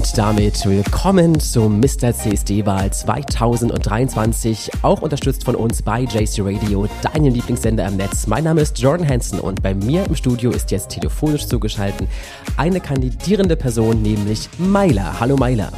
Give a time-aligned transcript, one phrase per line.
[0.00, 2.14] Und damit willkommen zum Mr.
[2.14, 8.26] CSD-Wahl 2023, auch unterstützt von uns bei JC Radio, deinem Lieblingssender im Netz.
[8.26, 12.08] Mein Name ist Jordan Hansen und bei mir im Studio ist jetzt telefonisch zugeschaltet
[12.56, 15.20] eine kandidierende Person, nämlich Myla.
[15.20, 15.70] Hallo Myla.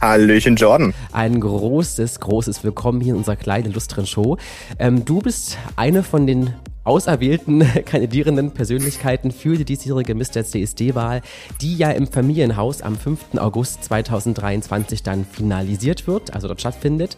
[0.00, 0.92] Hallöchen, Jordan.
[1.12, 4.36] Ein großes, großes Willkommen hier in unserer kleinen, illustren Show.
[4.80, 6.52] Ähm, du bist eine von den
[6.84, 10.44] auserwählten kandidierenden Persönlichkeiten für die diesjährige Mr.
[10.44, 11.22] CSD-Wahl,
[11.60, 13.36] die ja im Familienhaus am 5.
[13.36, 17.16] August 2023 dann finalisiert wird, also dort stattfindet.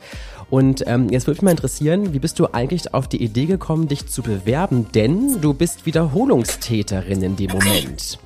[0.49, 3.89] Und ähm, jetzt würde mich mal interessieren, wie bist du eigentlich auf die Idee gekommen,
[3.89, 4.87] dich zu bewerben?
[4.95, 8.19] Denn du bist Wiederholungstäterin in dem Moment.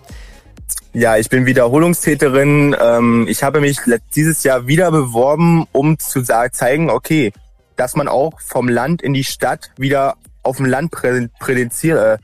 [0.93, 2.77] Ja, ich bin Wiederholungstäterin.
[2.79, 3.79] Ähm, ich habe mich
[4.15, 7.33] dieses Jahr wieder beworben, um zu zeigen, okay,
[7.77, 12.19] dass man auch vom Land in die Stadt wieder auf dem Land präsentieren, äh,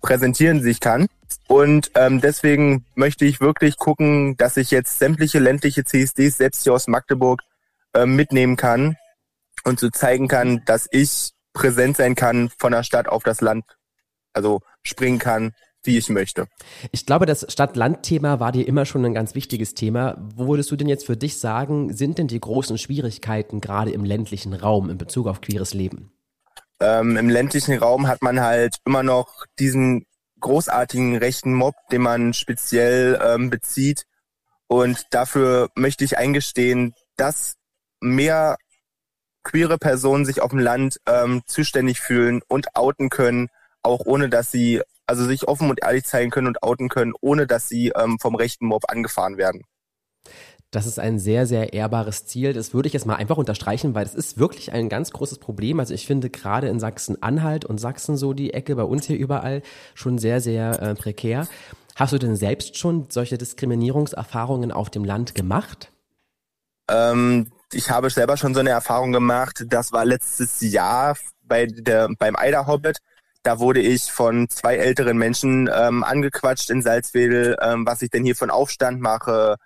[0.00, 1.06] präsentieren sich kann.
[1.46, 6.74] Und ähm, deswegen möchte ich wirklich gucken, dass ich jetzt sämtliche ländliche CSDs, selbst hier
[6.74, 7.42] aus Magdeburg,
[7.94, 8.96] äh, mitnehmen kann
[9.64, 13.64] und so zeigen kann, dass ich präsent sein kann von der Stadt auf das Land,
[14.32, 16.46] also springen kann, wie ich möchte.
[16.92, 20.16] Ich glaube, das Stadt-Land-Thema war dir immer schon ein ganz wichtiges Thema.
[20.34, 24.04] Wo würdest du denn jetzt für dich sagen, sind denn die großen Schwierigkeiten gerade im
[24.04, 26.12] ländlichen Raum in Bezug auf queeres Leben?
[26.80, 30.06] Ähm, Im ländlichen Raum hat man halt immer noch diesen
[30.40, 34.04] großartigen rechten Mob, den man speziell ähm, bezieht.
[34.66, 37.54] Und dafür möchte ich eingestehen, dass
[38.00, 38.56] mehr
[39.42, 43.48] queere Personen sich auf dem Land ähm, zuständig fühlen und outen können,
[43.82, 47.46] auch ohne dass sie, also sich offen und ehrlich zeigen können und outen können, ohne
[47.46, 49.64] dass sie ähm, vom rechten Mob angefahren werden.
[50.70, 52.52] Das ist ein sehr, sehr ehrbares Ziel.
[52.52, 55.80] Das würde ich jetzt mal einfach unterstreichen, weil das ist wirklich ein ganz großes Problem.
[55.80, 59.62] Also ich finde gerade in Sachsen-Anhalt und Sachsen so die Ecke bei uns hier überall
[59.94, 61.48] schon sehr, sehr äh, prekär.
[61.96, 65.90] Hast du denn selbst schon solche Diskriminierungserfahrungen auf dem Land gemacht?
[66.88, 69.64] Ähm, ich habe selber schon so eine Erfahrung gemacht.
[69.68, 72.98] Das war letztes Jahr bei der, beim Eider Hobbit.
[73.42, 78.24] Da wurde ich von zwei älteren Menschen ähm, angequatscht in Salzwedel, ähm, was ich denn
[78.24, 79.56] hier von Aufstand mache,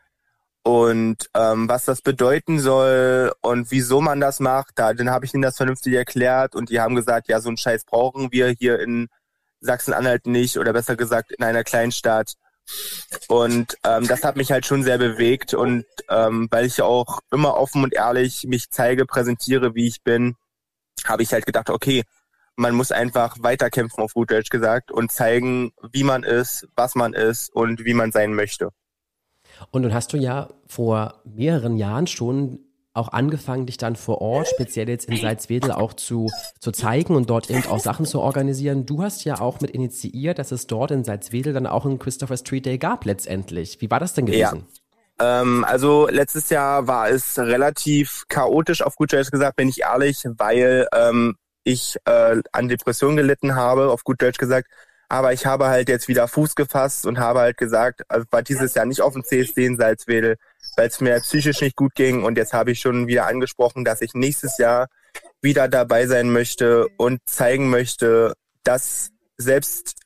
[0.64, 4.72] und ähm, was das bedeuten soll und wieso man das macht.
[4.76, 7.58] Da, dann habe ich ihnen das vernünftig erklärt und die haben gesagt, ja, so einen
[7.58, 9.08] Scheiß brauchen wir hier in
[9.60, 12.32] Sachsen-Anhalt nicht oder besser gesagt in einer Kleinstadt.
[13.28, 17.58] Und ähm, das hat mich halt schon sehr bewegt und ähm, weil ich auch immer
[17.58, 20.34] offen und ehrlich mich zeige, präsentiere, wie ich bin,
[21.04, 22.04] habe ich halt gedacht, okay,
[22.56, 27.12] man muss einfach weiterkämpfen, auf gut Deutsch gesagt, und zeigen, wie man ist, was man
[27.12, 28.70] ist und wie man sein möchte.
[29.70, 32.60] Und nun hast du ja vor mehreren Jahren schon
[32.94, 37.28] auch angefangen, dich dann vor Ort, speziell jetzt in Salzwedel, auch zu, zu zeigen und
[37.28, 38.86] dort eben auch Sachen zu organisieren.
[38.86, 42.36] Du hast ja auch mit initiiert, dass es dort in Salzwedel dann auch einen Christopher
[42.36, 43.80] Street Day gab letztendlich.
[43.80, 44.66] Wie war das denn gewesen?
[45.20, 45.42] Ja.
[45.42, 50.22] Ähm, also letztes Jahr war es relativ chaotisch, auf gut Deutsch gesagt, bin ich ehrlich,
[50.36, 51.34] weil ähm,
[51.64, 54.68] ich äh, an Depressionen gelitten habe, auf gut Deutsch gesagt.
[55.14, 58.74] Aber ich habe halt jetzt wieder Fuß gefasst und habe halt gesagt, also war dieses
[58.74, 60.38] Jahr nicht auf dem CSD in Salzwedel,
[60.76, 62.24] weil es mir psychisch nicht gut ging.
[62.24, 64.88] Und jetzt habe ich schon wieder angesprochen, dass ich nächstes Jahr
[65.40, 68.32] wieder dabei sein möchte und zeigen möchte,
[68.64, 70.00] dass selbst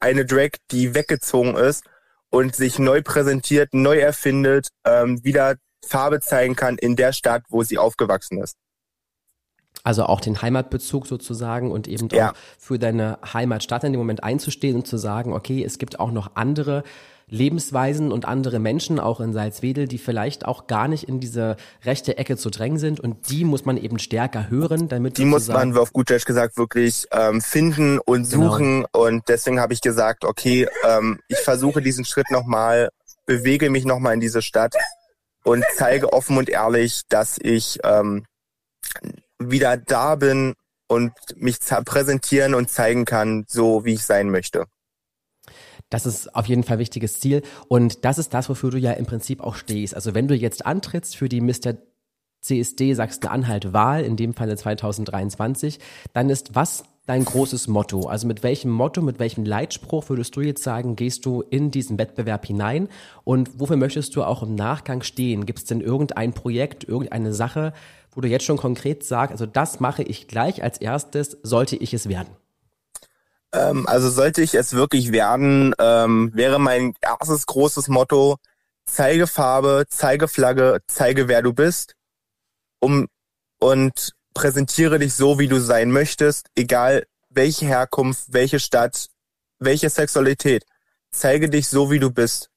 [0.00, 1.84] eine Drag, die weggezogen ist
[2.28, 5.54] und sich neu präsentiert, neu erfindet, ähm, wieder
[5.86, 8.56] Farbe zeigen kann in der Stadt, wo sie aufgewachsen ist.
[9.86, 12.30] Also auch den Heimatbezug sozusagen und eben ja.
[12.30, 16.10] auch für deine Heimatstadt in dem Moment einzustehen und zu sagen, okay, es gibt auch
[16.10, 16.82] noch andere
[17.28, 22.18] Lebensweisen und andere Menschen, auch in Salzwedel, die vielleicht auch gar nicht in diese rechte
[22.18, 25.76] Ecke zu drängen sind und die muss man eben stärker hören, damit die muss man
[25.78, 28.50] auf gut Deutsch gesagt wirklich ähm, finden und genau.
[28.50, 29.06] suchen genau.
[29.06, 32.90] und deswegen habe ich gesagt, okay, ähm, ich versuche diesen Schritt nochmal,
[33.24, 34.74] bewege mich nochmal in diese Stadt
[35.44, 38.24] und zeige offen und ehrlich, dass ich ähm,
[39.38, 40.54] wieder da bin
[40.88, 44.64] und mich präsentieren und zeigen kann, so wie ich sein möchte.
[45.90, 47.42] Das ist auf jeden Fall wichtiges Ziel.
[47.68, 49.94] Und das ist das, wofür du ja im Prinzip auch stehst.
[49.94, 51.76] Also wenn du jetzt antrittst für die Mr.
[52.40, 55.78] CSD Sachsen-Anhalt Wahl, in dem Falle 2023,
[56.12, 58.08] dann ist was dein großes Motto?
[58.08, 61.98] Also mit welchem Motto, mit welchem Leitspruch würdest du jetzt sagen, gehst du in diesen
[61.98, 62.88] Wettbewerb hinein?
[63.24, 65.46] Und wofür möchtest du auch im Nachgang stehen?
[65.46, 67.72] Gibt es denn irgendein Projekt, irgendeine Sache,
[68.12, 71.94] wo du jetzt schon konkret sagst, also das mache ich gleich als erstes, sollte ich
[71.94, 72.34] es werden?
[73.52, 78.36] Ähm, also sollte ich es wirklich werden, ähm, wäre mein erstes großes Motto,
[78.86, 81.94] zeige Farbe, zeige Flagge, zeige wer du bist,
[82.80, 83.06] um
[83.58, 89.06] und präsentiere dich so, wie du sein möchtest, egal welche Herkunft, welche Stadt,
[89.58, 90.64] welche Sexualität.
[91.10, 92.50] Zeige dich so, wie du bist.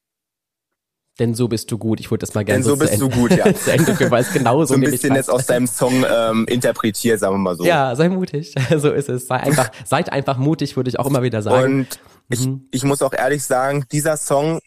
[1.20, 2.02] Denn so bist du gut.
[2.02, 3.54] Ich würde das mal gerne Denn so, so bist du gut, ja.
[3.56, 7.22] zu Ende führen, weil es genauso so ein bisschen jetzt aus deinem Song ähm, interpretiert,
[7.22, 7.64] sagen wir mal so.
[7.64, 8.54] Ja, sei mutig.
[8.78, 9.28] so ist es.
[9.28, 11.80] Sei einfach, seid einfach mutig, würde ich auch immer wieder sagen.
[11.80, 12.00] Und
[12.30, 12.68] ich, mhm.
[12.72, 14.60] ich muss auch ehrlich sagen, dieser Song,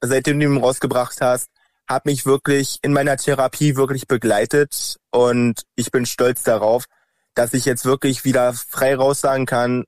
[0.00, 1.48] seitdem du ihn rausgebracht hast,
[1.88, 6.86] hat mich wirklich in meiner Therapie wirklich begleitet und ich bin stolz darauf,
[7.34, 9.84] dass ich jetzt wirklich wieder frei raussagen kann,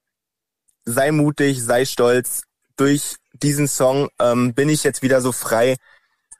[0.84, 2.42] sei mutig, sei stolz.
[2.76, 5.76] Durch diesen Song ähm, bin ich jetzt wieder so frei,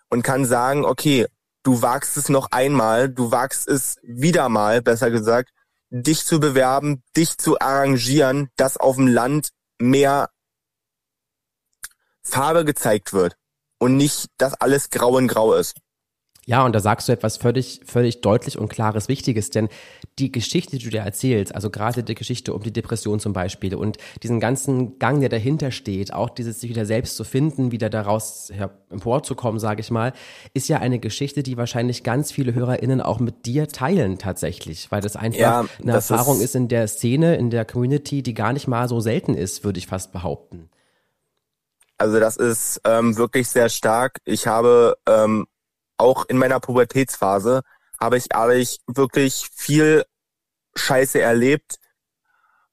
[0.08, 1.26] und kann sagen, okay,
[1.62, 5.50] du wagst es noch einmal, du wagst es wieder mal, besser gesagt,
[5.90, 10.30] dich zu bewerben, dich zu arrangieren, dass auf dem Land mehr
[12.22, 13.36] Farbe gezeigt wird
[13.78, 15.74] und nicht, dass alles grau in grau ist.
[16.48, 19.68] Ja, und da sagst du etwas völlig, völlig deutlich und klares Wichtiges, denn
[20.20, 23.74] die Geschichte, die du dir erzählst, also gerade die Geschichte um die Depression zum Beispiel
[23.74, 27.90] und diesen ganzen Gang, der dahinter steht, auch dieses sich wieder selbst zu finden, wieder
[27.90, 28.52] daraus
[28.90, 30.12] emporzukommen, sage ich mal,
[30.54, 35.00] ist ja eine Geschichte, die wahrscheinlich ganz viele HörerInnen auch mit dir teilen tatsächlich, weil
[35.00, 38.34] das einfach ja, eine das Erfahrung ist, ist in der Szene, in der Community, die
[38.34, 40.70] gar nicht mal so selten ist, würde ich fast behaupten.
[41.98, 44.18] Also das ist ähm, wirklich sehr stark.
[44.24, 45.46] Ich habe ähm,
[45.96, 47.62] auch in meiner Pubertätsphase
[47.98, 50.04] habe ich ehrlich wirklich viel
[50.74, 51.76] Scheiße erlebt.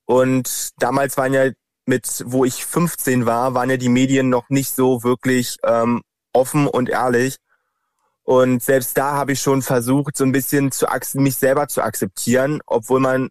[0.05, 1.49] Und damals waren ja
[1.85, 6.01] mit, wo ich 15 war, waren ja die Medien noch nicht so wirklich ähm,
[6.33, 7.37] offen und ehrlich.
[8.23, 12.61] Und selbst da habe ich schon versucht, so ein bisschen zu mich selber zu akzeptieren,
[12.65, 13.29] obwohl man,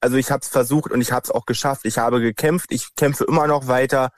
[0.00, 1.84] also ich habe es versucht und ich habe es auch geschafft.
[1.84, 4.10] Ich habe gekämpft, ich kämpfe immer noch weiter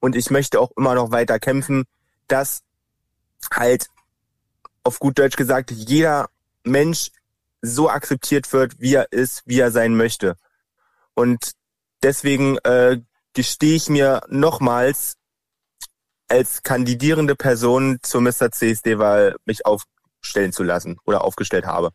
[0.00, 1.84] und ich möchte auch immer noch weiter kämpfen,
[2.28, 2.62] dass
[3.52, 3.86] halt
[4.82, 6.28] auf gut Deutsch gesagt, jeder
[6.64, 7.10] Mensch
[7.62, 10.36] so akzeptiert wird, wie er ist, wie er sein möchte.
[11.14, 11.52] Und
[12.02, 13.00] deswegen äh,
[13.32, 15.16] gestehe ich mir nochmals
[16.28, 18.50] als kandidierende Person zur Mr.
[18.50, 21.90] CSD-Wahl mich aufstellen zu lassen oder aufgestellt habe.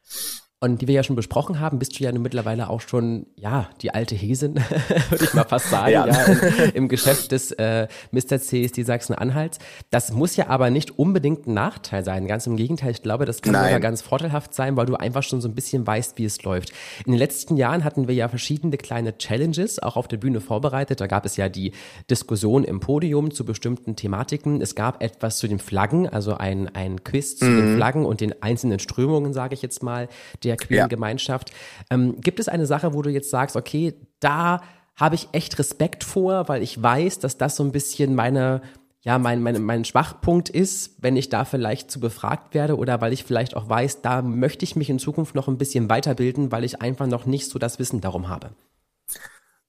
[0.63, 3.68] Und die wir ja schon besprochen haben, bist du ja nun mittlerweile auch schon, ja,
[3.81, 4.58] die alte Hesin,
[5.10, 8.40] würde ich mal fast sagen, ja, ja im, im, Geschäft des äh, Mr.
[8.40, 9.58] CSD Sachsen-Anhalts.
[9.90, 12.28] Das muss ja aber nicht unbedingt ein Nachteil sein.
[12.28, 15.42] Ganz im Gegenteil, ich glaube, das kann sogar ganz vorteilhaft sein, weil du einfach schon
[15.42, 16.74] so ein bisschen weißt, wie es läuft.
[17.08, 21.02] In den letzten Jahren hatten wir ja verschiedene kleine Challenges auch auf der Bühne vorbereitet.
[21.02, 21.72] Da gab es ja die
[22.08, 24.62] Diskussion im Podium zu bestimmten Thematiken.
[24.62, 27.58] Es gab etwas zu den Flaggen, also ein, ein Quiz zu mhm.
[27.58, 30.08] den Flaggen und den einzelnen Strömungen, sage ich jetzt mal,
[30.44, 30.88] der der queeren ja.
[30.88, 31.51] Gemeinschaft.
[31.89, 34.62] Ähm, gibt es eine Sache, wo du jetzt sagst, okay, da
[34.95, 38.62] habe ich echt Respekt vor, weil ich weiß, dass das so ein bisschen meine,
[39.01, 43.13] ja, mein, mein, mein Schwachpunkt ist, wenn ich da vielleicht zu befragt werde oder weil
[43.13, 46.63] ich vielleicht auch weiß, da möchte ich mich in Zukunft noch ein bisschen weiterbilden, weil
[46.63, 48.51] ich einfach noch nicht so das Wissen darum habe?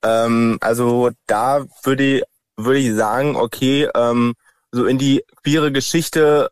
[0.05, 2.23] Ähm, also da würde ich,
[2.57, 4.35] würde ich sagen, okay, ähm,
[4.73, 6.51] so in die queere Geschichte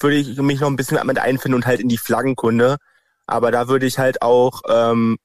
[0.00, 2.76] würde ich mich noch ein bisschen mit einfinden und halt in die Flaggenkunde.
[3.26, 5.16] Aber da würde ich halt auch ähm,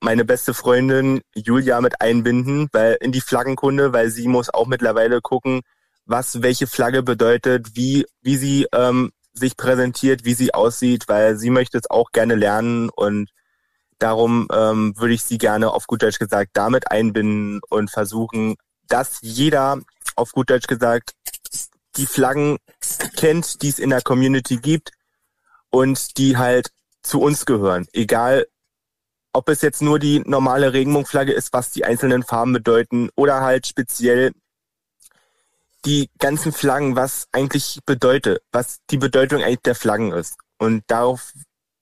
[0.00, 5.20] meine beste Freundin Julia mit einbinden, weil in die Flaggenkunde, weil sie muss auch mittlerweile
[5.20, 5.60] gucken,
[6.06, 11.50] was welche Flagge bedeutet, wie wie sie ähm, sich präsentiert, wie sie aussieht, weil sie
[11.50, 13.30] möchte es auch gerne lernen und
[13.98, 18.56] darum ähm, würde ich sie gerne auf gut Deutsch gesagt damit einbinden und versuchen,
[18.88, 19.80] dass jeder
[20.16, 21.12] auf gut Deutsch gesagt
[21.96, 22.58] die Flaggen
[23.16, 24.92] kennt, die es in der Community gibt
[25.70, 26.70] und die halt
[27.02, 27.86] zu uns gehören.
[27.92, 28.46] Egal,
[29.32, 33.66] ob es jetzt nur die normale Regenbogenflagge ist, was die einzelnen Farben bedeuten, oder halt
[33.66, 34.32] speziell
[35.84, 40.36] die ganzen Flaggen, was eigentlich bedeutet, was die Bedeutung eigentlich der Flaggen ist.
[40.58, 41.32] Und darauf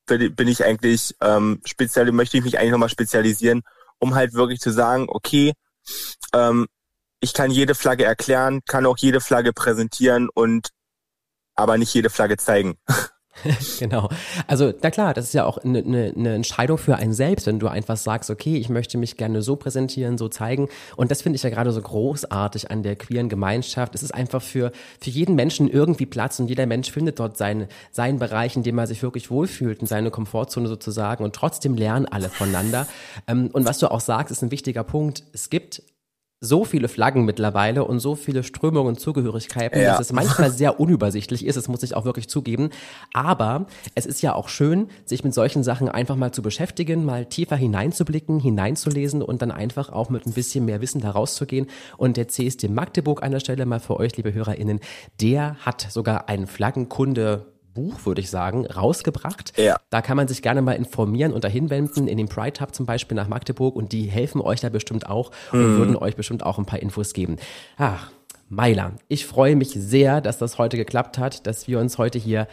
[0.06, 3.62] bin ich eigentlich ähm, speziell, möchte ich mich eigentlich nochmal spezialisieren,
[3.98, 5.52] um halt wirklich zu sagen, okay,
[6.32, 6.66] ähm,
[7.20, 10.68] ich kann jede Flagge erklären, kann auch jede Flagge präsentieren und
[11.56, 12.78] aber nicht jede Flagge zeigen.
[13.78, 14.08] genau.
[14.46, 17.58] Also, na klar, das ist ja auch eine, eine, eine Entscheidung für einen selbst, wenn
[17.58, 20.68] du einfach sagst, okay, ich möchte mich gerne so präsentieren, so zeigen.
[20.96, 23.94] Und das finde ich ja gerade so großartig an der queeren Gemeinschaft.
[23.94, 27.68] Es ist einfach für, für jeden Menschen irgendwie Platz und jeder Mensch findet dort seinen,
[27.90, 31.24] seinen Bereich, in dem er sich wirklich wohlfühlt, in seine Komfortzone sozusagen.
[31.24, 32.86] Und trotzdem lernen alle voneinander.
[33.26, 35.22] Ähm, und was du auch sagst, ist ein wichtiger Punkt.
[35.32, 35.82] Es gibt
[36.40, 39.92] so viele Flaggen mittlerweile und so viele Strömungen und Zugehörigkeiten, ja.
[39.92, 42.70] dass es manchmal sehr unübersichtlich ist, das muss ich auch wirklich zugeben.
[43.12, 47.26] Aber es ist ja auch schön, sich mit solchen Sachen einfach mal zu beschäftigen, mal
[47.26, 51.66] tiefer hineinzublicken, hineinzulesen und dann einfach auch mit ein bisschen mehr Wissen da rauszugehen.
[51.96, 54.78] Und der CSD Magdeburg an der Stelle mal für euch, liebe HörerInnen,
[55.20, 57.46] der hat sogar einen Flaggenkunde
[57.78, 59.56] Buch, würde ich sagen, rausgebracht.
[59.56, 59.76] Ja.
[59.88, 62.86] Da kann man sich gerne mal informieren und dahin wenden, in den Pride Hub zum
[62.86, 65.78] Beispiel nach Magdeburg und die helfen euch da bestimmt auch und mhm.
[65.78, 67.36] würden euch bestimmt auch ein paar Infos geben.
[67.76, 68.10] Ach,
[68.48, 68.94] Meiler.
[69.06, 72.48] Ich freue mich sehr, dass das heute geklappt hat, dass wir uns heute hier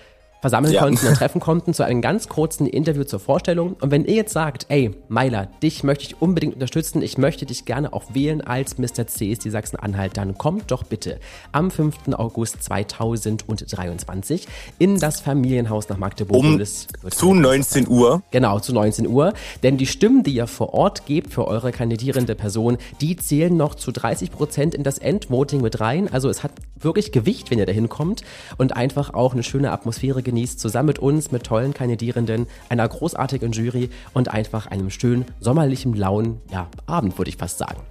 [0.46, 0.82] versammeln ja.
[0.84, 3.78] konnten und treffen konnten zu einem ganz kurzen Interview zur Vorstellung.
[3.82, 7.66] Und wenn ihr jetzt sagt, ey, Meiler, dich möchte ich unbedingt unterstützen, ich möchte dich
[7.66, 9.08] gerne auch wählen als Mr.
[9.08, 11.20] CSD Sachsen-Anhalt, dann kommt doch bitte
[11.52, 12.10] am 5.
[12.12, 14.48] August 2023
[14.78, 16.38] in das Familienhaus nach Magdeburg.
[16.38, 16.64] Um
[17.10, 18.22] zu 19 Uhr.
[18.30, 19.34] Genau, zu 19 Uhr.
[19.64, 23.74] Denn die Stimmen, die ihr vor Ort gebt für eure kandidierende Person, die zählen noch
[23.74, 26.08] zu 30 Prozent in das Endvoting mit rein.
[26.14, 28.22] Also es hat wirklich Gewicht, wenn ihr da hinkommt
[28.60, 32.88] und einfach auch eine schöne Atmosphäre genießt genießt, zusammen mit uns, mit tollen Kandidierenden, einer
[32.88, 37.82] großartigen Jury und einfach einem schönen, sommerlichen, lauen ja, Abend, würde ich fast sagen.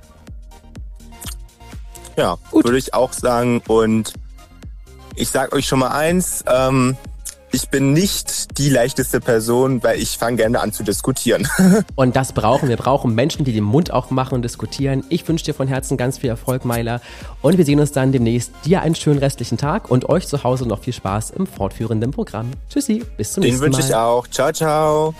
[2.16, 3.62] Ja, würde ich auch sagen.
[3.66, 4.12] Und
[5.16, 6.96] ich sage euch schon mal eins, ähm,
[7.54, 11.49] ich bin nicht die leichteste Person, weil ich fange gerne an zu diskutieren.
[11.94, 12.76] und das brauchen wir.
[12.76, 15.04] brauchen Menschen, die den Mund aufmachen und diskutieren.
[15.08, 17.00] Ich wünsche dir von Herzen ganz viel Erfolg, Meiler.
[17.42, 18.50] Und wir sehen uns dann demnächst.
[18.64, 22.50] Dir einen schönen restlichen Tag und euch zu Hause noch viel Spaß im fortführenden Programm.
[22.68, 23.70] Tschüssi, bis zum den nächsten Mal.
[23.70, 24.26] Den wünsche ich auch.
[24.26, 25.14] Ciao, ciao.